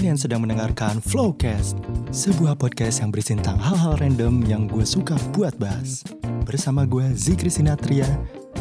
[0.00, 1.76] Kalian sedang mendengarkan Flowcast,
[2.08, 6.00] sebuah podcast yang berisi tentang hal-hal random yang gue suka buat bahas.
[6.48, 8.08] Bersama gue Zikri Sinatria,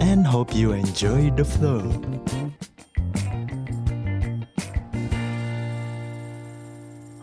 [0.04, 1.80] and hope you enjoy the flow.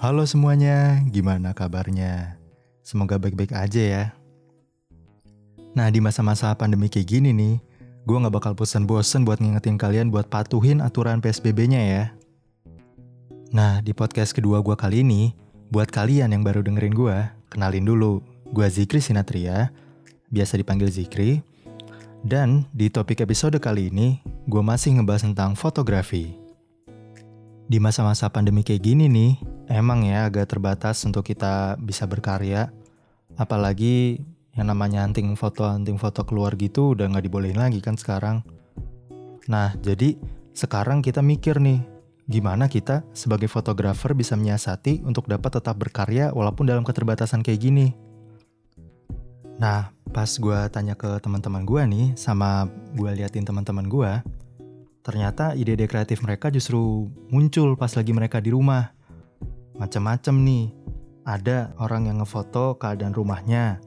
[0.01, 2.41] Halo semuanya, gimana kabarnya?
[2.81, 4.05] Semoga baik-baik aja ya.
[5.77, 7.61] Nah di masa-masa pandemi kayak gini nih,
[8.09, 12.17] gue gak bakal bosen-bosen buat ngingetin kalian buat patuhin aturan PSBB-nya ya.
[13.55, 15.31] Nah, di podcast kedua gue kali ini,
[15.71, 17.17] buat kalian yang baru dengerin gue,
[17.47, 18.19] kenalin dulu,
[18.51, 19.71] gue Zikri Sinatria,
[20.35, 21.39] biasa dipanggil Zikri.
[22.27, 24.19] Dan di topik episode kali ini,
[24.51, 26.35] gue masih ngebahas tentang fotografi.
[27.71, 29.33] Di masa-masa pandemi kayak gini nih,
[29.71, 32.75] emang ya agak terbatas untuk kita bisa berkarya.
[33.39, 34.19] Apalagi
[34.57, 38.41] yang namanya hunting foto hunting foto keluar gitu udah nggak dibolehin lagi kan sekarang.
[39.53, 40.17] Nah jadi
[40.57, 41.85] sekarang kita mikir nih
[42.27, 47.87] gimana kita sebagai fotografer bisa menyiasati untuk dapat tetap berkarya walaupun dalam keterbatasan kayak gini.
[49.63, 52.67] Nah pas gue tanya ke teman-teman gue nih sama
[52.99, 54.13] gue liatin teman-teman gue,
[55.07, 58.97] ternyata ide-ide kreatif mereka justru muncul pas lagi mereka di rumah.
[59.77, 60.67] Macam-macam nih.
[61.27, 63.83] Ada orang yang ngefoto keadaan rumahnya.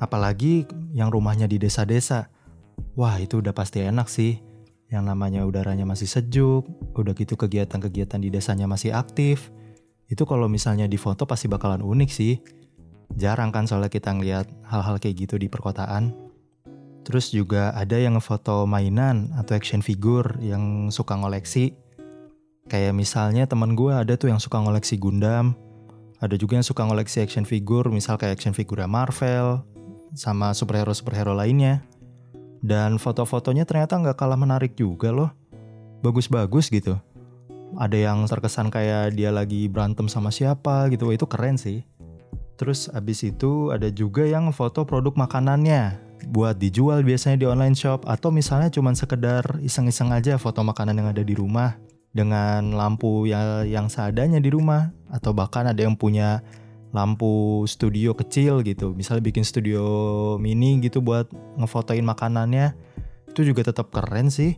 [0.00, 0.64] Apalagi
[0.96, 2.32] yang rumahnya di desa-desa.
[2.96, 4.40] Wah, itu udah pasti enak sih.
[4.88, 6.64] Yang namanya udaranya masih sejuk,
[6.96, 9.52] udah gitu kegiatan-kegiatan di desanya masih aktif.
[10.08, 12.40] Itu kalau misalnya di foto pasti bakalan unik sih.
[13.12, 16.16] Jarang kan soalnya kita ngeliat hal-hal kayak gitu di perkotaan.
[17.04, 21.76] Terus juga ada yang ngefoto mainan atau action figure yang suka ngoleksi.
[22.68, 25.56] Kayak misalnya teman gue ada tuh yang suka ngoleksi Gundam.
[26.20, 29.64] Ada juga yang suka ngoleksi action figure, misal kayak action figure Marvel,
[30.12, 31.80] sama superhero-superhero lainnya.
[32.58, 35.30] Dan foto-fotonya ternyata nggak kalah menarik juga loh.
[36.02, 36.98] Bagus-bagus gitu.
[37.76, 41.84] Ada yang terkesan kayak dia lagi berantem sama siapa gitu, itu keren sih.
[42.58, 48.02] Terus abis itu ada juga yang foto produk makanannya buat dijual biasanya di online shop
[48.10, 51.78] atau misalnya cuma sekedar iseng-iseng aja foto makanan yang ada di rumah
[52.10, 56.42] dengan lampu yang, yang seadanya di rumah atau bahkan ada yang punya
[56.92, 58.96] lampu studio kecil gitu.
[58.96, 59.82] Misalnya bikin studio
[60.40, 61.28] mini gitu buat
[61.60, 62.72] ngefotoin makanannya.
[63.28, 64.56] Itu juga tetap keren sih.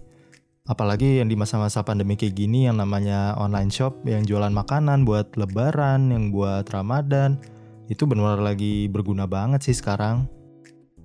[0.70, 5.34] Apalagi yang di masa-masa pandemi kayak gini yang namanya online shop yang jualan makanan buat
[5.34, 7.40] lebaran yang buat ramadan
[7.90, 10.30] itu benar lagi berguna banget sih sekarang.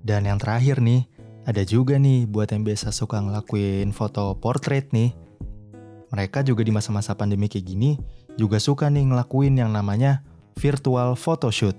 [0.06, 1.10] Dan yang terakhir nih,
[1.50, 5.18] ada juga nih buat yang biasa suka ngelakuin foto portrait nih.
[6.14, 7.98] Mereka juga di masa-masa pandemi kayak gini
[8.38, 10.22] juga suka nih ngelakuin yang namanya
[10.56, 11.76] virtual photoshoot.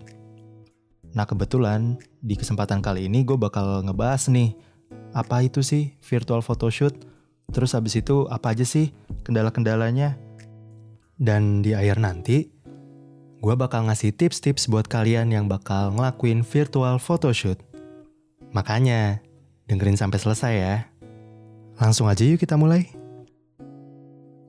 [1.16, 4.52] Nah kebetulan di kesempatan kali ini gue bakal ngebahas nih
[5.16, 6.92] apa itu sih virtual photoshoot,
[7.48, 8.92] terus habis itu apa aja sih
[9.24, 10.20] kendala-kendalanya.
[11.16, 12.52] Dan di akhir nanti,
[13.40, 17.56] gue bakal ngasih tips-tips buat kalian yang bakal ngelakuin virtual photoshoot.
[18.52, 19.24] Makanya,
[19.64, 20.76] dengerin sampai selesai ya.
[21.80, 22.92] Langsung aja yuk kita mulai.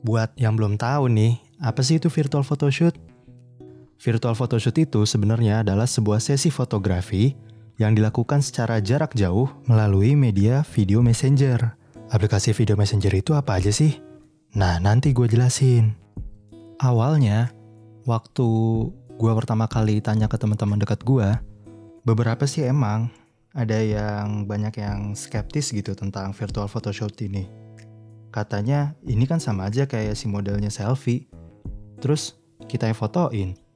[0.04, 3.07] Buat yang belum tahu nih, apa sih itu virtual photoshoot?
[3.98, 7.34] Virtual photoshoot itu sebenarnya adalah sebuah sesi fotografi
[7.82, 11.74] yang dilakukan secara jarak jauh melalui media video messenger.
[12.14, 13.98] Aplikasi video messenger itu apa aja sih?
[14.54, 15.98] Nah, nanti gue jelasin.
[16.78, 17.50] Awalnya,
[18.06, 18.48] waktu
[19.18, 21.34] gue pertama kali tanya ke teman-teman dekat gue,
[22.06, 23.10] beberapa sih emang
[23.58, 27.50] ada yang banyak yang skeptis gitu tentang virtual photoshoot ini.
[28.30, 31.26] Katanya ini kan sama aja kayak si modelnya selfie.
[31.98, 32.38] Terus
[32.70, 33.67] kita yang fotoin.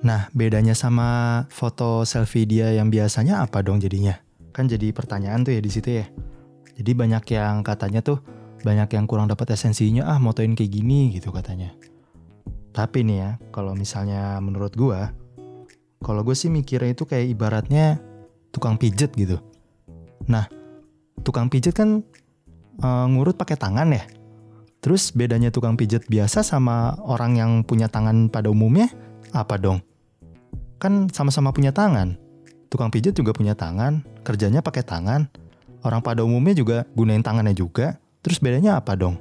[0.00, 4.16] Nah, bedanya sama foto selfie dia yang biasanya apa dong jadinya?
[4.56, 6.08] Kan jadi pertanyaan tuh ya di situ ya.
[6.80, 8.24] Jadi banyak yang katanya tuh
[8.64, 11.76] banyak yang kurang dapat esensinya ah motoin kayak gini gitu katanya.
[12.72, 15.12] Tapi nih ya, kalau misalnya menurut gua,
[16.00, 18.00] kalau gue sih mikirnya itu kayak ibaratnya
[18.56, 19.36] tukang pijet gitu.
[20.32, 20.48] Nah,
[21.20, 22.00] tukang pijet kan
[22.80, 24.04] uh, ngurut pakai tangan ya.
[24.80, 28.88] Terus bedanya tukang pijet biasa sama orang yang punya tangan pada umumnya
[29.36, 29.89] apa dong?
[30.80, 32.16] Kan sama-sama punya tangan.
[32.72, 35.28] Tukang pijet juga punya tangan, kerjanya pakai tangan.
[35.84, 38.00] Orang pada umumnya juga gunain tangannya juga.
[38.24, 39.20] Terus bedanya apa dong?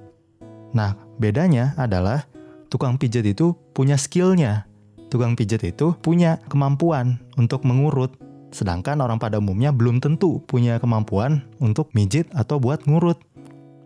[0.72, 2.24] Nah, bedanya adalah
[2.72, 4.66] tukang pijet itu punya skillnya.
[5.12, 8.16] Tukang pijet itu punya kemampuan untuk mengurut
[8.50, 13.22] Sedangkan orang pada umumnya belum tentu punya kemampuan untuk mijit atau buat ngurut.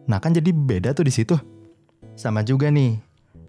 [0.08, 1.36] Nah kan jadi beda tuh di situ.
[2.16, 3.00] Sama juga nih,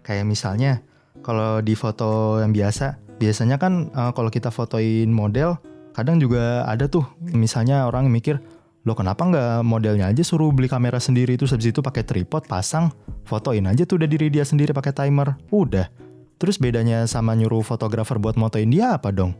[0.02, 0.82] kayak misalnya
[1.22, 5.58] kalau di foto yang biasa, biasanya kan uh, kalau kita fotoin model,
[5.94, 8.42] kadang juga ada tuh misalnya orang mikir,
[8.84, 12.92] lo kenapa nggak modelnya aja suruh beli kamera sendiri itu habis itu pakai tripod pasang,
[13.24, 15.88] fotoin aja tuh udah diri dia sendiri pakai timer, udah.
[16.36, 19.32] Terus bedanya sama nyuruh fotografer buat motoin dia apa dong?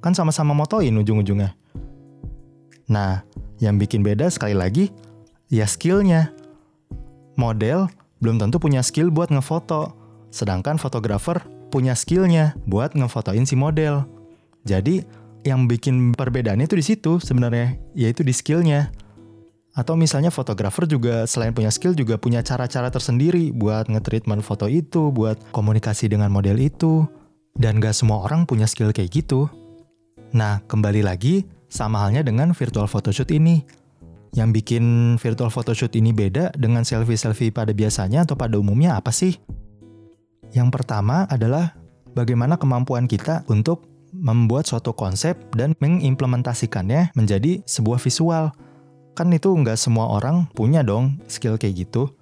[0.00, 1.52] Kan sama-sama motoin ujung-ujungnya.
[2.88, 3.22] Nah,
[3.60, 4.88] yang bikin beda sekali lagi,
[5.52, 6.32] ya skillnya.
[7.38, 7.88] Model
[8.20, 9.92] belum tentu punya skill buat ngefoto,
[10.32, 11.40] sedangkan fotografer
[11.70, 14.04] punya skillnya buat ngefotoin si model.
[14.66, 15.06] Jadi,
[15.46, 18.92] yang bikin perbedaannya itu di situ sebenarnya, yaitu di skillnya.
[19.72, 25.14] Atau misalnya fotografer juga selain punya skill juga punya cara-cara tersendiri buat nge-treatment foto itu,
[25.14, 27.06] buat komunikasi dengan model itu.
[27.54, 29.46] Dan gak semua orang punya skill kayak gitu.
[30.34, 33.62] Nah, kembali lagi, sama halnya dengan virtual photoshoot ini.
[34.34, 34.84] Yang bikin
[35.18, 39.38] virtual photoshoot ini beda dengan selfie-selfie pada biasanya atau pada umumnya apa sih?
[40.50, 41.78] Yang pertama adalah
[42.14, 48.50] bagaimana kemampuan kita untuk membuat suatu konsep dan mengimplementasikannya menjadi sebuah visual
[49.14, 52.14] kan itu nggak semua orang punya dong skill kayak gitu.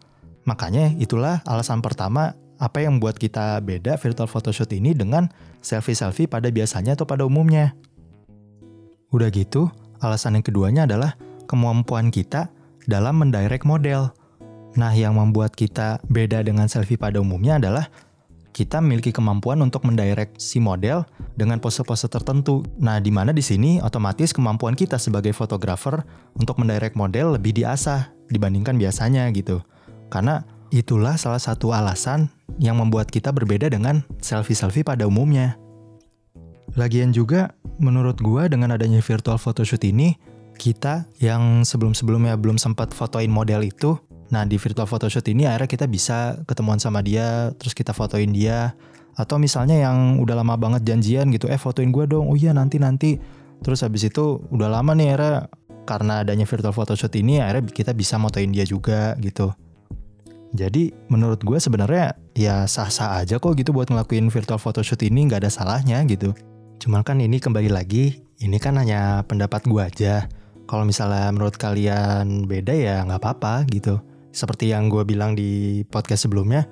[0.48, 5.30] Makanya itulah alasan pertama apa yang membuat kita beda virtual photoshoot ini dengan
[5.62, 7.76] selfie-selfie pada biasanya atau pada umumnya.
[9.14, 9.70] Udah gitu,
[10.02, 11.14] alasan yang keduanya adalah
[11.46, 12.50] kemampuan kita
[12.90, 14.10] dalam mendirect model.
[14.74, 17.88] Nah, yang membuat kita beda dengan selfie pada umumnya adalah
[18.52, 21.06] kita memiliki kemampuan untuk mendirect si model
[21.38, 22.66] dengan pose-pose tertentu.
[22.80, 26.02] Nah, di mana di sini otomatis kemampuan kita sebagai fotografer
[26.34, 29.62] untuk mendirect model lebih diasah dibandingkan biasanya gitu.
[30.08, 32.28] Karena itulah salah satu alasan
[32.60, 35.56] yang membuat kita berbeda dengan selfie-selfie pada umumnya.
[36.76, 40.20] Lagian juga, menurut gua dengan adanya virtual photoshoot ini,
[40.58, 43.96] kita yang sebelum-sebelumnya belum sempat fotoin model itu,
[44.28, 48.76] Nah di virtual photoshoot ini akhirnya kita bisa ketemuan sama dia, terus kita fotoin dia.
[49.18, 53.18] Atau misalnya yang udah lama banget janjian gitu, eh fotoin gue dong, oh iya nanti-nanti.
[53.64, 55.34] Terus habis itu udah lama nih akhirnya
[55.88, 59.50] karena adanya virtual photoshoot ini akhirnya kita bisa motoin dia juga gitu.
[60.52, 65.44] Jadi menurut gue sebenarnya ya sah-sah aja kok gitu buat ngelakuin virtual photoshoot ini nggak
[65.44, 66.32] ada salahnya gitu.
[66.78, 70.30] Cuman kan ini kembali lagi, ini kan hanya pendapat gue aja.
[70.68, 74.00] Kalau misalnya menurut kalian beda ya nggak apa-apa gitu.
[74.38, 76.70] Seperti yang gue bilang di podcast sebelumnya,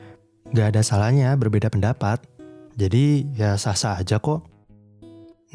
[0.55, 2.23] gak ada salahnya berbeda pendapat.
[2.79, 4.47] Jadi ya sah-sah aja kok.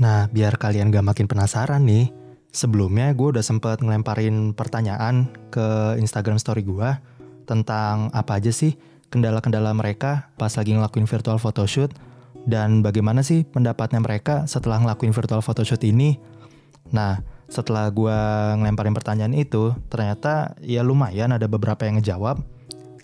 [0.04, 2.12] Nah, biar kalian gak makin penasaran nih,
[2.52, 6.92] sebelumnya gue udah sempet ngelemparin pertanyaan ke Instagram story gue
[7.48, 8.76] tentang apa aja sih
[9.08, 11.96] kendala-kendala mereka pas lagi ngelakuin virtual photoshoot
[12.44, 16.20] dan bagaimana sih pendapatnya mereka setelah ngelakuin virtual photoshoot ini.
[16.92, 18.20] Nah, setelah gue
[18.64, 22.40] ngelemparin pertanyaan itu, ternyata ya lumayan ada beberapa yang ngejawab.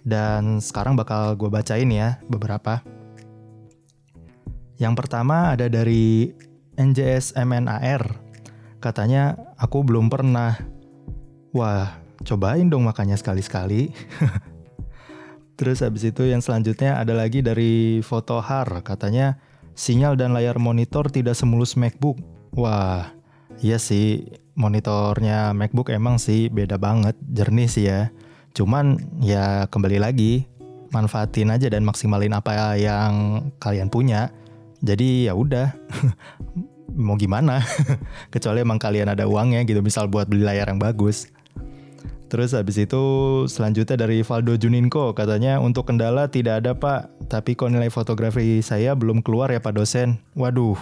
[0.08, 2.80] Dan sekarang bakal gue bacain ya beberapa.
[4.80, 6.32] Yang pertama ada dari
[6.80, 8.24] NJS MNAR.
[8.80, 10.56] Katanya, aku belum pernah.
[11.52, 13.92] Wah, cobain dong makanya sekali-sekali.
[15.60, 18.86] Terus habis itu yang selanjutnya ada lagi dari Fotohar.
[18.86, 19.42] Katanya,
[19.76, 22.22] sinyal dan layar monitor tidak semulus MacBook.
[22.54, 23.17] Wah,
[23.58, 28.14] Iya sih, monitornya MacBook emang sih beda banget, jernih sih ya.
[28.54, 30.46] Cuman ya kembali lagi,
[30.94, 34.30] manfaatin aja dan maksimalin apa yang kalian punya.
[34.86, 35.74] Jadi ya udah,
[36.94, 37.66] mau gimana?
[38.34, 41.26] Kecuali emang kalian ada uangnya gitu, misal buat beli layar yang bagus.
[42.28, 43.04] Terus habis itu
[43.48, 48.94] selanjutnya dari Valdo Juninko katanya untuk kendala tidak ada pak, tapi kok nilai fotografi saya
[48.94, 50.20] belum keluar ya pak dosen.
[50.36, 50.76] Waduh,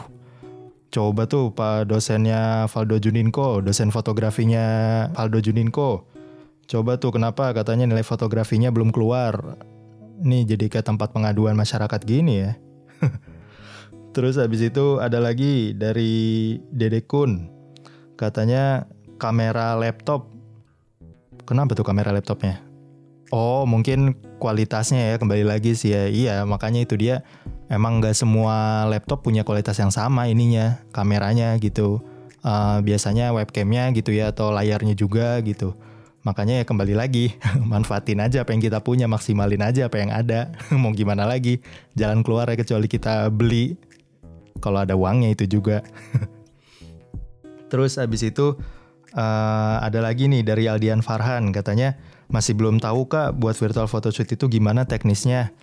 [0.95, 4.63] coba tuh Pak dosennya Valdo Juninko, dosen fotografinya
[5.11, 6.07] Valdo Juninko.
[6.71, 9.59] Coba tuh kenapa katanya nilai fotografinya belum keluar.
[10.23, 12.55] Nih jadi ke tempat pengaduan masyarakat gini ya.
[14.15, 17.51] Terus habis itu ada lagi dari Dede Kun.
[18.15, 18.87] Katanya
[19.19, 20.31] kamera laptop.
[21.43, 22.64] Kenapa tuh kamera laptopnya?
[23.33, 26.05] Oh mungkin kualitasnya ya kembali lagi sih ya.
[26.05, 27.25] Iya makanya itu dia.
[27.65, 32.05] Emang nggak semua laptop punya kualitas yang sama ininya kameranya gitu.
[32.45, 35.73] Uh, biasanya webcamnya gitu ya atau layarnya juga gitu.
[36.25, 37.37] Makanya ya kembali lagi
[37.71, 40.53] manfaatin aja apa yang kita punya maksimalin aja apa yang ada.
[40.81, 41.61] Mau gimana lagi?
[41.97, 43.77] Jalan keluar ya kecuali kita beli.
[44.61, 45.81] Kalau ada uangnya itu juga.
[47.73, 48.57] Terus abis itu
[49.17, 51.97] uh, ada lagi nih dari Aldian Farhan katanya
[52.29, 55.53] masih belum tahu kak buat virtual photoshoot itu gimana teknisnya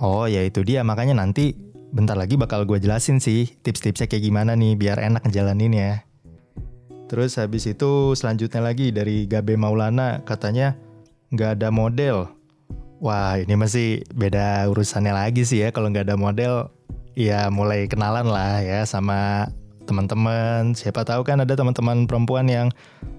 [0.00, 1.52] Oh ya itu dia makanya nanti
[1.92, 5.92] bentar lagi bakal gue jelasin sih tips-tipsnya kayak gimana nih biar enak ngejalanin ya.
[7.12, 10.72] Terus habis itu selanjutnya lagi dari Gabe Maulana katanya
[11.36, 12.32] nggak ada model.
[13.04, 16.72] Wah ini masih beda urusannya lagi sih ya kalau nggak ada model
[17.12, 19.52] ya mulai kenalan lah ya sama
[19.84, 20.72] teman-teman.
[20.72, 22.72] Siapa tahu kan ada teman-teman perempuan yang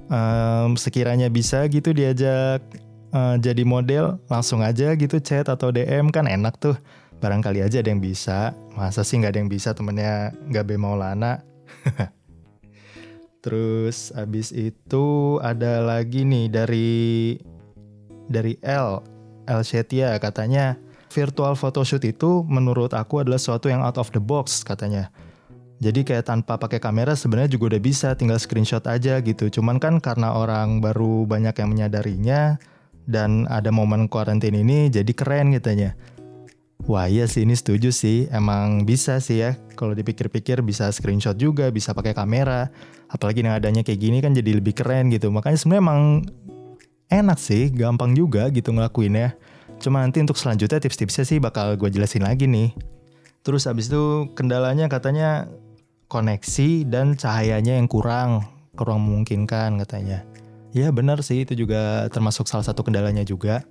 [0.09, 2.65] um, sekiranya bisa gitu diajak
[3.11, 6.75] uh, jadi model langsung aja gitu chat atau DM kan enak tuh
[7.21, 8.55] barangkali aja ada yang bisa.
[8.73, 11.45] Masa sih nggak ada yang bisa temennya nggak be Maulana.
[13.45, 16.93] Terus abis itu ada lagi nih dari
[18.29, 19.01] dari L
[19.49, 20.77] L Shetia katanya
[21.11, 25.11] virtual photoshoot itu menurut aku adalah sesuatu yang out of the box katanya.
[25.81, 29.49] Jadi kayak tanpa pakai kamera sebenarnya juga udah bisa tinggal screenshot aja gitu.
[29.49, 32.61] Cuman kan karena orang baru banyak yang menyadarinya
[33.07, 35.93] dan ada momen kuarantin ini jadi keren katanya.
[36.89, 39.53] Wah iya sih ini setuju sih, emang bisa sih ya.
[39.77, 42.73] Kalau dipikir-pikir bisa screenshot juga, bisa pakai kamera.
[43.05, 45.29] Apalagi yang adanya kayak gini kan jadi lebih keren gitu.
[45.29, 46.01] Makanya sebenarnya emang
[47.13, 49.37] enak sih, gampang juga gitu ngelakuinnya.
[49.77, 52.73] Cuma nanti untuk selanjutnya tips-tipsnya sih bakal gue jelasin lagi nih.
[53.45, 55.49] Terus abis itu kendalanya katanya
[56.09, 60.30] koneksi dan cahayanya yang kurang, kurang memungkinkan katanya.
[60.71, 63.67] Ya benar sih itu juga termasuk salah satu kendalanya juga.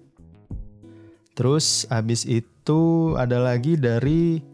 [1.32, 4.44] Terus abis itu ada lagi dari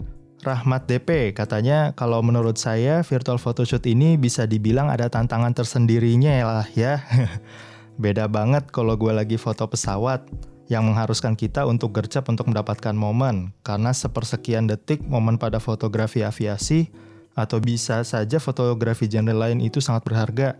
[0.46, 6.46] Rahmat DP katanya kalau menurut saya virtual photoshoot ini bisa dibilang ada tantangan tersendirinya ya
[6.46, 7.02] lah ya.
[8.02, 10.22] Beda banget kalau gue lagi foto pesawat
[10.70, 16.94] yang mengharuskan kita untuk gercep untuk mendapatkan momen karena sepersekian detik momen pada fotografi aviasi
[17.34, 20.54] atau bisa saja fotografi genre lain itu sangat berharga.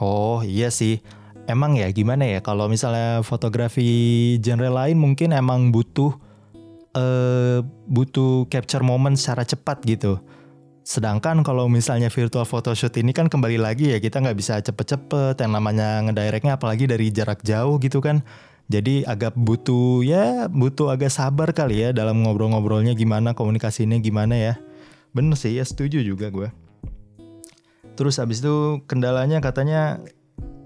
[0.00, 1.04] Oh iya sih,
[1.44, 6.16] emang ya gimana ya kalau misalnya fotografi genre lain mungkin emang butuh
[6.96, 10.16] uh, butuh capture moment secara cepat gitu.
[10.80, 15.52] Sedangkan kalau misalnya virtual photoshoot ini kan kembali lagi ya kita nggak bisa cepet-cepet yang
[15.52, 18.24] namanya ngedirectnya apalagi dari jarak jauh gitu kan.
[18.70, 24.54] Jadi agak butuh ya butuh agak sabar kali ya dalam ngobrol-ngobrolnya gimana komunikasinya gimana ya.
[25.12, 26.48] Bener sih ya setuju juga gue.
[27.98, 30.00] Terus abis itu kendalanya katanya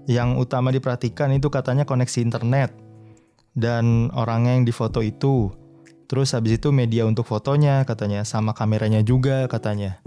[0.05, 2.73] yang utama diperhatikan itu katanya koneksi internet
[3.57, 5.49] dan orangnya yang difoto itu.
[6.05, 9.97] Terus habis itu media untuk fotonya katanya sama kameranya juga katanya.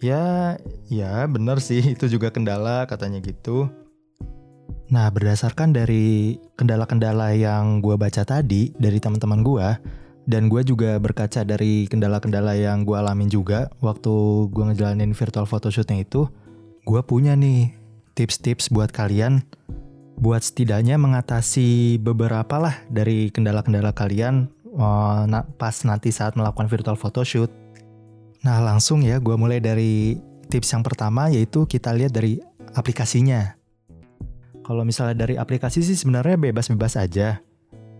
[0.00, 0.56] Ya,
[0.88, 3.68] ya bener sih itu juga kendala katanya gitu.
[4.88, 9.68] Nah berdasarkan dari kendala-kendala yang gue baca tadi dari teman-teman gue,
[10.24, 14.12] dan gue juga berkaca dari kendala-kendala yang gue alamin juga waktu
[14.48, 16.28] gue ngejalanin virtual photoshootnya itu,
[16.88, 17.76] gue punya nih
[18.16, 19.44] tips-tips buat kalian
[20.14, 24.46] buat setidaknya mengatasi beberapa lah dari kendala-kendala kalian
[24.78, 25.26] uh,
[25.58, 27.50] pas nanti saat melakukan virtual photoshoot.
[28.46, 30.14] Nah langsung ya gue mulai dari
[30.46, 32.38] tips yang pertama yaitu kita lihat dari
[32.78, 33.58] aplikasinya.
[34.64, 37.42] Kalau misalnya dari aplikasi sih sebenarnya bebas-bebas aja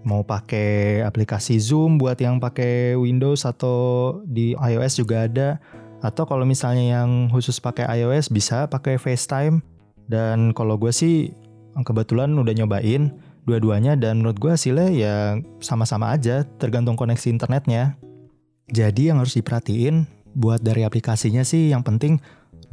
[0.05, 5.59] mau pakai aplikasi Zoom buat yang pakai Windows atau di iOS juga ada.
[6.05, 9.65] Atau kalau misalnya yang khusus pakai iOS bisa pakai FaceTime.
[10.05, 11.33] Dan kalau gue sih
[11.81, 13.11] kebetulan udah nyobain
[13.49, 15.15] dua-duanya dan menurut gue hasilnya ya
[15.65, 17.97] sama-sama aja tergantung koneksi internetnya.
[18.69, 22.21] Jadi yang harus diperhatiin buat dari aplikasinya sih yang penting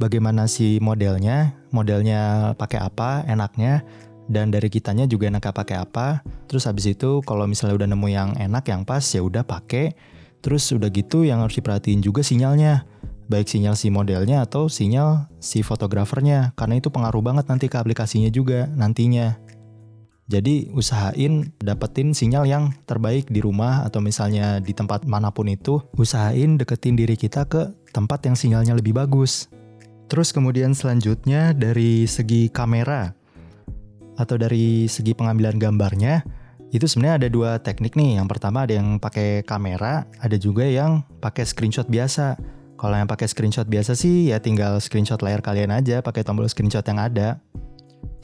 [0.00, 3.86] bagaimana si modelnya modelnya pakai apa enaknya
[4.32, 6.24] dan dari kitanya juga enaknya pakai apa.
[6.48, 9.92] Terus habis itu kalau misalnya udah nemu yang enak yang pas ya udah pakai.
[10.40, 12.88] Terus udah gitu yang harus diperhatiin juga sinyalnya.
[13.28, 16.56] Baik sinyal si modelnya atau sinyal si fotografernya.
[16.56, 19.38] Karena itu pengaruh banget nanti ke aplikasinya juga nantinya.
[20.26, 25.84] Jadi usahain dapetin sinyal yang terbaik di rumah atau misalnya di tempat mana pun itu.
[25.94, 29.52] Usahain deketin diri kita ke tempat yang sinyalnya lebih bagus.
[30.08, 33.21] Terus kemudian selanjutnya dari segi kamera
[34.22, 36.22] atau dari segi pengambilan gambarnya
[36.72, 38.16] itu sebenarnya ada dua teknik nih.
[38.16, 42.40] Yang pertama ada yang pakai kamera, ada juga yang pakai screenshot biasa.
[42.80, 46.82] Kalau yang pakai screenshot biasa sih ya tinggal screenshot layar kalian aja pakai tombol screenshot
[46.88, 47.38] yang ada.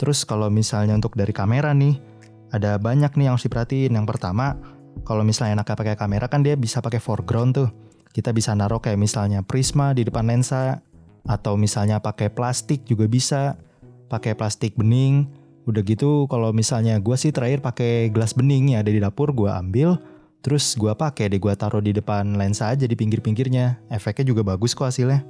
[0.01, 2.01] Terus kalau misalnya untuk dari kamera nih,
[2.49, 3.93] ada banyak nih yang harus diperhatiin.
[3.93, 4.57] Yang pertama,
[5.05, 7.69] kalau misalnya enaknya pakai kamera kan dia bisa pakai foreground tuh.
[8.09, 10.81] Kita bisa naruh kayak misalnya prisma di depan lensa
[11.29, 13.61] atau misalnya pakai plastik juga bisa.
[14.09, 15.29] Pakai plastik bening
[15.67, 19.49] Udah gitu kalau misalnya gue sih terakhir pakai gelas bening ya ada di dapur gue
[19.51, 19.99] ambil
[20.39, 24.71] terus gue pakai deh gue taruh di depan lensa aja di pinggir-pinggirnya efeknya juga bagus
[24.71, 25.25] kok hasilnya.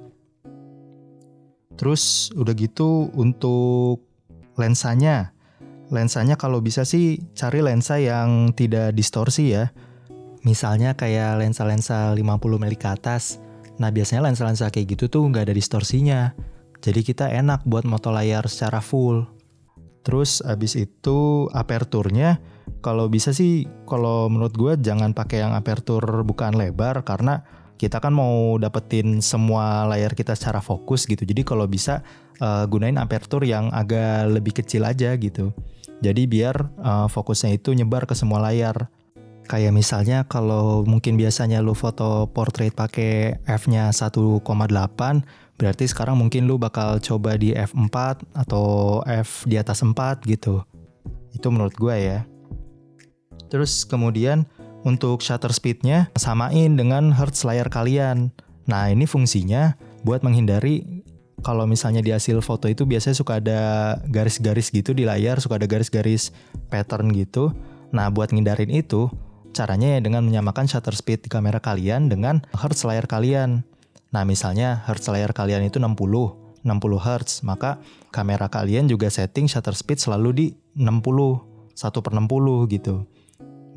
[1.79, 4.05] Terus udah gitu untuk
[4.59, 5.33] lensanya
[5.89, 9.73] lensanya kalau bisa sih cari lensa yang tidak distorsi ya.
[10.45, 13.43] Misalnya kayak lensa-lensa 50 mili ke atas.
[13.81, 16.31] Nah biasanya lensa-lensa kayak gitu tuh nggak ada distorsinya.
[16.79, 19.27] Jadi kita enak buat moto layar secara full.
[20.03, 22.39] Terus abis itu aperturnya
[22.79, 27.43] kalau bisa sih kalau menurut gue jangan pakai yang apertur bukan lebar karena
[27.79, 31.23] kita kan mau dapetin semua layar kita secara fokus gitu.
[31.23, 32.03] Jadi kalau bisa
[32.43, 35.55] uh, gunain apertur yang agak lebih kecil aja gitu.
[36.03, 38.91] Jadi biar uh, fokusnya itu nyebar ke semua layar.
[39.49, 44.43] Kayak misalnya kalau mungkin biasanya lu foto portrait pakai f-nya 1,8,
[45.59, 50.63] berarti sekarang mungkin lu bakal coba di f4 atau f di atas 4 gitu.
[51.35, 52.19] Itu menurut gue ya.
[53.51, 54.47] Terus kemudian
[54.87, 58.31] untuk shutter speednya samain dengan hertz layar kalian.
[58.71, 59.75] Nah ini fungsinya
[60.07, 61.03] buat menghindari
[61.43, 63.59] kalau misalnya di hasil foto itu biasanya suka ada
[64.07, 66.31] garis-garis gitu di layar, suka ada garis-garis
[66.67, 67.51] pattern gitu.
[67.91, 69.07] Nah buat ngindarin itu,
[69.55, 73.63] caranya ya dengan menyamakan shutter speed di kamera kalian dengan hertz layar kalian.
[74.09, 76.65] Nah misalnya hertz layar kalian itu 60, 60
[76.97, 77.77] hertz, maka
[78.09, 80.47] kamera kalian juga setting shutter speed selalu di
[80.77, 83.05] 60, 1 per 60 gitu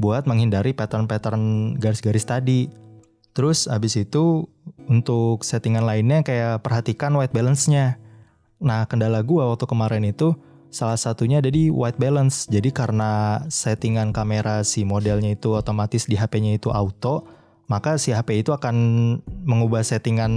[0.01, 2.73] buat menghindari pattern-pattern garis-garis tadi.
[3.33, 4.49] Terus abis itu
[4.89, 7.97] untuk settingan lainnya kayak perhatikan white balance-nya.
[8.61, 10.37] Nah kendala gue waktu kemarin itu
[10.73, 12.49] salah satunya ada di white balance.
[12.49, 17.25] Jadi karena settingan kamera si modelnya itu otomatis di HP-nya itu auto,
[17.73, 18.77] maka si HP itu akan
[19.49, 20.29] mengubah settingan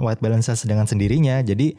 [0.00, 1.44] white balance dengan sendirinya.
[1.44, 1.76] Jadi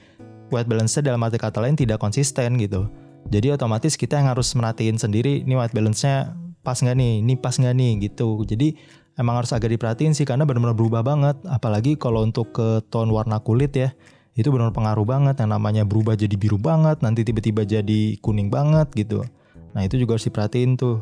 [0.53, 2.85] white balance-nya dalam arti kata lain tidak konsisten gitu.
[3.33, 7.57] Jadi otomatis kita yang harus merhatiin sendiri ini white balance-nya pas nggak nih, ini pas
[7.57, 8.45] nggak nih gitu.
[8.45, 8.77] Jadi
[9.17, 11.41] emang harus agak diperhatiin sih karena benar-benar berubah banget.
[11.49, 13.89] Apalagi kalau untuk ke tone warna kulit ya,
[14.37, 15.41] itu benar pengaruh banget.
[15.41, 19.25] Yang namanya berubah jadi biru banget, nanti tiba-tiba jadi kuning banget gitu.
[19.73, 21.01] Nah itu juga harus diperhatiin tuh.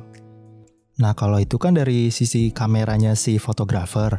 [0.97, 4.17] Nah kalau itu kan dari sisi kameranya si fotografer.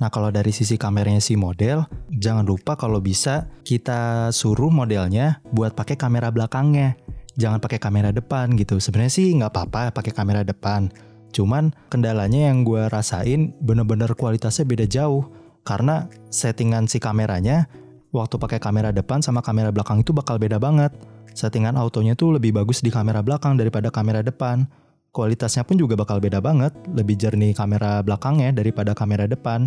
[0.00, 5.74] Nah kalau dari sisi kameranya si model, jangan lupa kalau bisa kita suruh modelnya buat
[5.76, 6.96] pakai kamera belakangnya
[7.40, 8.76] jangan pakai kamera depan gitu.
[8.76, 10.92] Sebenarnya sih nggak apa-apa pakai kamera depan.
[11.32, 15.24] Cuman kendalanya yang gue rasain bener-bener kualitasnya beda jauh.
[15.64, 17.68] Karena settingan si kameranya
[18.12, 20.92] waktu pakai kamera depan sama kamera belakang itu bakal beda banget.
[21.32, 24.68] Settingan autonya tuh lebih bagus di kamera belakang daripada kamera depan.
[25.10, 29.66] Kualitasnya pun juga bakal beda banget, lebih jernih kamera belakangnya daripada kamera depan.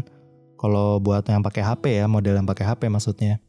[0.55, 3.43] Kalau buat yang pakai HP ya, model yang pakai HP maksudnya.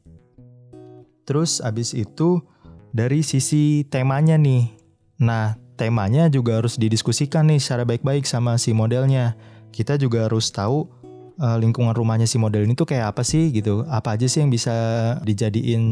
[1.22, 2.42] Terus abis itu
[2.90, 4.74] dari sisi temanya nih.
[5.22, 9.38] Nah, temanya juga harus didiskusikan nih secara baik-baik sama si modelnya.
[9.70, 10.90] Kita juga harus tahu
[11.38, 13.82] uh, lingkungan rumahnya si model ini tuh kayak apa sih gitu.
[13.90, 14.74] Apa aja sih yang bisa
[15.22, 15.82] dijadiin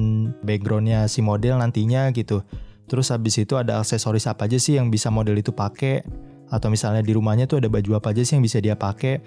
[0.43, 2.43] backgroundnya si model nantinya gitu.
[2.87, 6.03] Terus habis itu ada aksesoris apa aja sih yang bisa model itu pakai.
[6.53, 9.23] Atau misalnya di rumahnya tuh ada baju apa aja sih yang bisa dia pakai.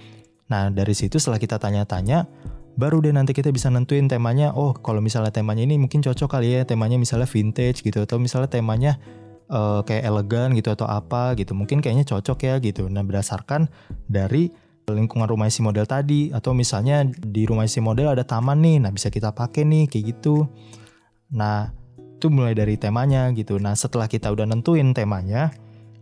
[0.51, 2.29] Nah dari situ setelah kita tanya-tanya,
[2.75, 6.59] baru deh nanti kita bisa nentuin temanya oh kalau misalnya temanya ini mungkin cocok kali
[6.59, 8.99] ya temanya misalnya vintage gitu atau misalnya temanya
[9.47, 13.71] uh, kayak elegan gitu atau apa gitu mungkin kayaknya cocok ya gitu nah berdasarkan
[14.11, 14.51] dari
[14.85, 18.91] lingkungan rumah si model tadi atau misalnya di rumah si model ada taman nih nah
[18.93, 20.45] bisa kita pakai nih kayak gitu
[21.31, 21.73] nah
[22.25, 23.61] itu mulai dari temanya gitu.
[23.61, 25.53] Nah setelah kita udah nentuin temanya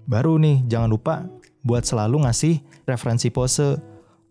[0.08, 1.28] baru nih jangan lupa
[1.68, 3.76] buat selalu ngasih referensi pose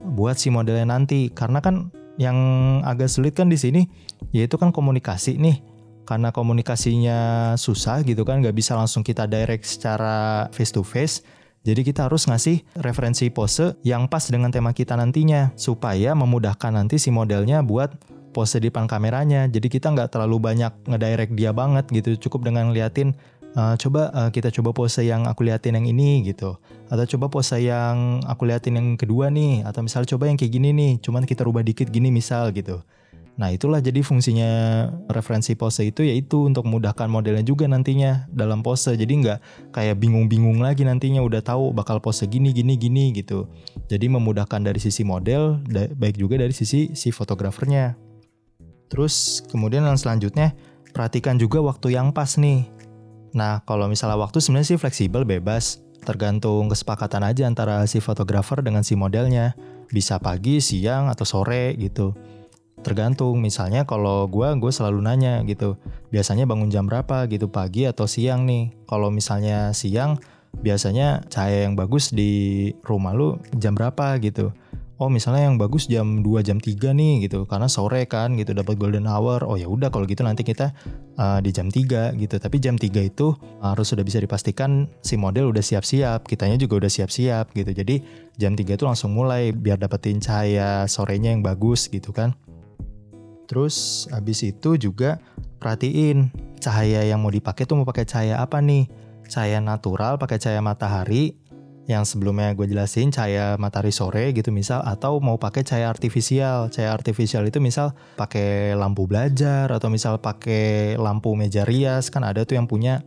[0.01, 1.29] buat si modelnya nanti.
[1.29, 2.33] Karena kan yang
[2.89, 3.85] agak sulit kan di sini
[4.33, 5.61] yaitu kan komunikasi nih.
[6.09, 11.21] Karena komunikasinya susah gitu kan nggak bisa langsung kita direct secara face to face
[11.63, 16.99] jadi kita harus ngasih referensi pose yang pas dengan tema kita nantinya supaya memudahkan nanti
[16.99, 17.95] si modelnya buat
[18.33, 19.47] pose di depan kameranya.
[19.47, 22.17] Jadi kita nggak terlalu banyak ngedirect dia banget gitu.
[22.29, 23.15] Cukup dengan ngeliatin
[23.57, 26.57] uh, coba uh, kita coba pose yang aku liatin yang ini gitu.
[26.89, 29.65] Atau coba pose yang aku liatin yang kedua nih.
[29.69, 32.81] Atau misalnya coba yang kayak gini nih cuman kita rubah dikit gini misal gitu.
[33.33, 34.51] Nah itulah jadi fungsinya
[35.09, 38.93] referensi pose itu yaitu untuk memudahkan modelnya juga nantinya dalam pose.
[38.93, 39.39] Jadi nggak
[39.73, 43.49] kayak bingung-bingung lagi nantinya udah tahu bakal pose gini gini gini gitu.
[43.89, 45.65] Jadi memudahkan dari sisi model
[45.97, 48.12] baik juga dari sisi si fotografernya
[48.93, 50.53] terus kemudian yang selanjutnya
[50.93, 52.69] perhatikan juga waktu yang pas nih
[53.33, 55.81] Nah, kalau misalnya waktu sebenarnya sih fleksibel, bebas.
[56.03, 59.57] Tergantung kesepakatan aja antara si fotografer dengan si modelnya.
[59.89, 62.13] Bisa pagi, siang, atau sore gitu.
[62.83, 65.81] Tergantung, misalnya kalau gue, gue selalu nanya gitu.
[66.13, 68.75] Biasanya bangun jam berapa gitu, pagi atau siang nih.
[68.85, 70.21] Kalau misalnya siang,
[70.61, 74.53] biasanya cahaya yang bagus di rumah lu jam berapa gitu
[75.03, 77.43] oh misalnya yang bagus jam 2 jam 3 nih gitu.
[77.51, 79.43] Karena sore kan gitu dapat golden hour.
[79.43, 80.71] Oh ya udah kalau gitu nanti kita
[81.19, 82.39] uh, di jam 3 gitu.
[82.39, 86.91] Tapi jam 3 itu harus sudah bisa dipastikan si model udah siap-siap kitanya juga udah
[86.95, 87.75] siap-siap gitu.
[87.75, 87.99] Jadi
[88.39, 92.39] jam 3 itu langsung mulai biar dapetin cahaya sorenya yang bagus gitu kan.
[93.51, 95.19] Terus habis itu juga
[95.59, 96.31] perhatiin
[96.63, 98.87] cahaya yang mau dipakai tuh mau pakai cahaya apa nih?
[99.27, 101.42] Cahaya natural pakai cahaya matahari
[101.91, 106.71] yang sebelumnya gue jelasin cahaya matahari sore gitu misal atau mau pakai cahaya artifisial.
[106.71, 112.47] Cahaya artifisial itu misal pakai lampu belajar atau misal pakai lampu meja rias kan ada
[112.47, 113.03] tuh yang punya.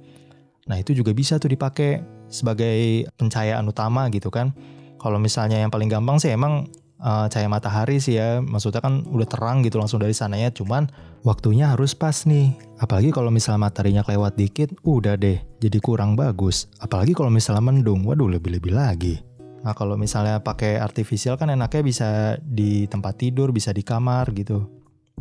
[0.67, 4.51] Nah itu juga bisa tuh dipakai sebagai pencahayaan utama gitu kan.
[4.99, 6.67] Kalau misalnya yang paling gampang sih emang
[6.99, 8.39] uh, cahaya matahari sih ya.
[8.43, 10.51] Maksudnya kan udah terang gitu langsung dari sananya.
[10.51, 10.87] Cuman
[11.25, 12.55] waktunya harus pas nih.
[12.77, 16.67] Apalagi kalau misalnya mataharinya kelewat dikit, udah deh jadi kurang bagus.
[16.83, 19.23] Apalagi kalau misalnya mendung, waduh lebih-lebih lagi.
[19.65, 24.69] Nah kalau misalnya pakai artificial kan enaknya bisa di tempat tidur, bisa di kamar gitu.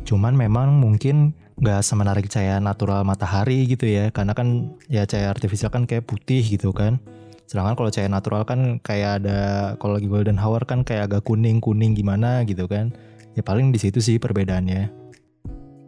[0.05, 5.73] Cuman memang mungkin nggak semenarik cahaya natural matahari gitu ya, karena kan ya cahaya artificial
[5.73, 7.01] kan kayak putih gitu kan.
[7.45, 9.41] Sedangkan kalau cahaya natural kan kayak ada
[9.77, 12.93] kalau lagi golden hour kan kayak agak kuning kuning gimana gitu kan.
[13.37, 14.89] Ya paling di situ sih perbedaannya.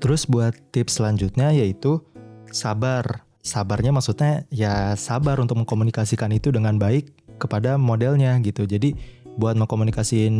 [0.02, 2.04] Terus buat tips selanjutnya yaitu
[2.52, 3.24] sabar.
[3.40, 8.66] Sabarnya maksudnya ya sabar untuk mengkomunikasikan itu dengan baik kepada modelnya gitu.
[8.66, 8.92] Jadi
[9.36, 10.34] buat mengkomunikasiin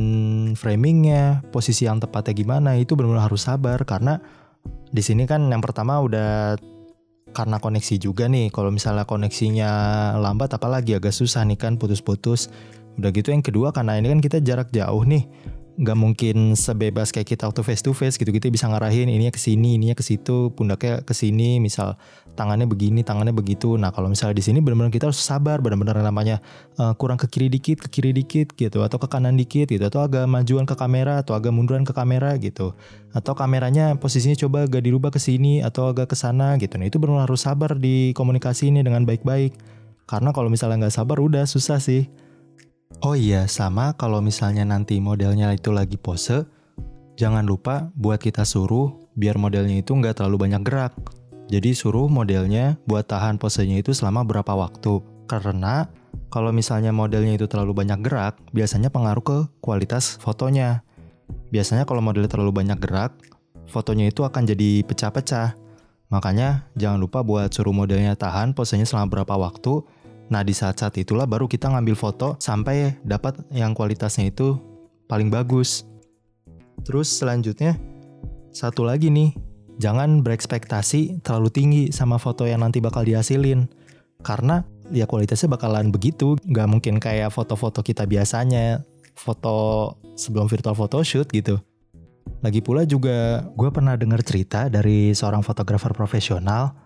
[0.57, 4.19] framingnya, posisi yang tepatnya gimana itu benar-benar harus sabar karena
[4.91, 6.57] di sini kan yang pertama udah
[7.37, 8.49] karena koneksi juga nih.
[8.49, 9.69] Kalau misalnya koneksinya
[10.17, 12.49] lambat apalagi agak susah nih kan putus-putus.
[12.97, 15.29] Udah gitu yang kedua karena ini kan kita jarak jauh nih
[15.77, 19.37] nggak mungkin sebebas kayak kita waktu face to face gitu kita bisa ngarahin ininya ke
[19.37, 22.01] sini ininya ke situ pundaknya ke sini misal
[22.37, 23.81] tangannya begini tangannya begitu.
[23.81, 26.45] Nah kalau misalnya di sini benar-benar kita harus sabar benar-benar namanya
[26.77, 30.05] uh, kurang ke kiri dikit ke kiri dikit gitu atau ke kanan dikit gitu atau
[30.05, 32.77] agak majuan ke kamera atau agak munduran ke kamera gitu.
[33.17, 36.77] Atau kameranya posisinya coba agak dirubah ke sini atau agak ke sana gitu.
[36.77, 39.57] Nah itu benar-benar harus sabar di komunikasi ini dengan baik-baik.
[40.07, 42.07] Karena kalau misalnya nggak sabar udah susah sih
[43.05, 46.49] Oh iya, sama kalau misalnya nanti modelnya itu lagi pose,
[47.19, 50.93] jangan lupa buat kita suruh biar modelnya itu nggak terlalu banyak gerak.
[51.47, 55.03] Jadi suruh modelnya buat tahan posenya itu selama berapa waktu.
[55.27, 55.87] Karena
[56.31, 60.83] kalau misalnya modelnya itu terlalu banyak gerak, biasanya pengaruh ke kualitas fotonya.
[61.51, 63.15] Biasanya kalau modelnya terlalu banyak gerak,
[63.71, 65.55] fotonya itu akan jadi pecah-pecah.
[66.11, 69.83] Makanya jangan lupa buat suruh modelnya tahan posenya selama berapa waktu
[70.27, 74.59] Nah di saat-saat itulah baru kita ngambil foto sampai dapat yang kualitasnya itu
[75.07, 75.87] paling bagus.
[76.83, 77.79] Terus selanjutnya
[78.51, 79.37] satu lagi nih,
[79.77, 83.69] jangan berekspektasi terlalu tinggi sama foto yang nanti bakal dihasilin.
[84.25, 88.83] Karena ya kualitasnya bakalan begitu, nggak mungkin kayak foto-foto kita biasanya,
[89.15, 91.61] foto sebelum virtual photoshoot gitu.
[92.41, 96.86] Lagi pula juga gue pernah dengar cerita dari seorang fotografer profesional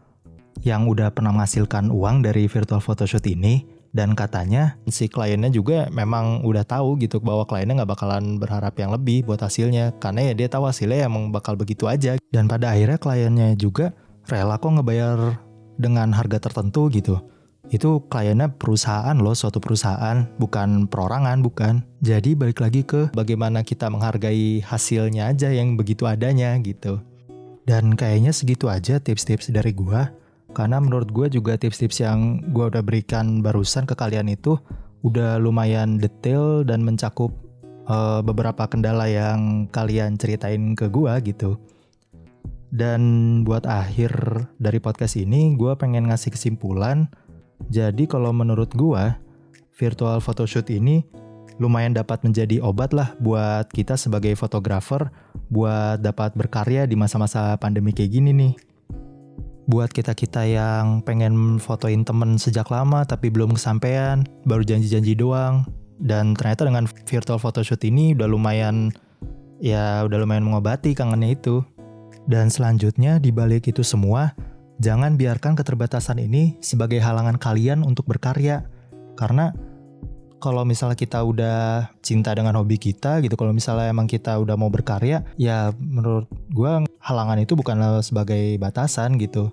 [0.60, 6.46] yang udah pernah menghasilkan uang dari virtual photoshoot ini dan katanya si kliennya juga memang
[6.46, 10.46] udah tahu gitu bahwa kliennya nggak bakalan berharap yang lebih buat hasilnya karena ya dia
[10.46, 12.14] tahu hasilnya emang bakal begitu aja.
[12.30, 13.90] Dan pada akhirnya kliennya juga
[14.30, 15.42] rela kok ngebayar
[15.74, 17.18] dengan harga tertentu gitu.
[17.70, 21.82] Itu kliennya perusahaan loh suatu perusahaan bukan perorangan bukan.
[21.98, 27.02] Jadi balik lagi ke bagaimana kita menghargai hasilnya aja yang begitu adanya gitu.
[27.66, 30.10] Dan kayaknya segitu aja tips-tips dari gua
[30.50, 34.58] karena menurut gue juga tips-tips yang gue udah berikan barusan ke kalian itu
[35.06, 37.32] udah lumayan detail dan mencakup
[37.88, 41.56] uh, beberapa kendala yang kalian ceritain ke gue gitu.
[42.70, 43.02] Dan
[43.42, 47.10] buat akhir dari podcast ini, gue pengen ngasih kesimpulan.
[47.66, 49.04] Jadi kalau menurut gue,
[49.74, 51.02] virtual photoshoot ini
[51.60, 55.12] lumayan dapat menjadi obat lah buat kita sebagai fotografer
[55.52, 58.54] buat dapat berkarya di masa-masa pandemi kayak gini nih
[59.70, 65.62] buat kita-kita yang pengen fotoin temen sejak lama tapi belum kesampaian, baru janji-janji doang.
[66.00, 68.90] Dan ternyata dengan virtual photoshoot ini udah lumayan
[69.62, 71.62] ya udah lumayan mengobati kangennya itu.
[72.26, 74.34] Dan selanjutnya di balik itu semua,
[74.82, 78.66] jangan biarkan keterbatasan ini sebagai halangan kalian untuk berkarya.
[79.14, 79.54] Karena
[80.40, 84.72] kalau misalnya kita udah cinta dengan hobi kita gitu, kalau misalnya emang kita udah mau
[84.72, 89.52] berkarya, ya menurut gue halangan itu bukanlah sebagai batasan gitu.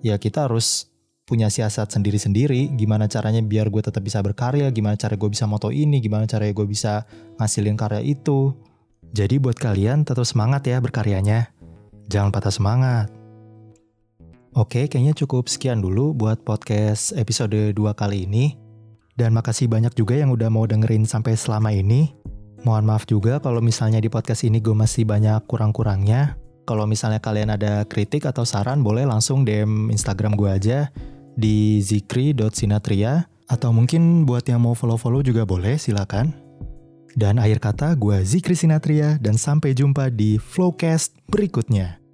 [0.00, 0.88] Ya kita harus
[1.28, 5.68] punya siasat sendiri-sendiri, gimana caranya biar gue tetap bisa berkarya, gimana cara gue bisa moto
[5.68, 7.04] ini, gimana caranya gue bisa
[7.36, 8.56] ngasilin karya itu.
[9.12, 11.52] Jadi buat kalian tetap semangat ya berkaryanya.
[12.08, 13.12] Jangan patah semangat.
[14.56, 18.65] Oke, kayaknya cukup sekian dulu buat podcast episode 2 kali ini.
[19.16, 22.12] Dan makasih banyak juga yang udah mau dengerin sampai selama ini.
[22.68, 26.36] Mohon maaf juga kalau misalnya di podcast ini gue masih banyak kurang-kurangnya.
[26.68, 30.78] Kalau misalnya kalian ada kritik atau saran boleh langsung DM Instagram gue aja
[31.38, 36.34] di zikri.sinatria atau mungkin buat yang mau follow-follow juga boleh silakan.
[37.16, 42.05] Dan akhir kata gue Zikri Sinatria dan sampai jumpa di Flowcast berikutnya.